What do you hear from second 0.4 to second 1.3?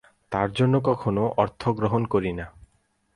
জন্যে কখনো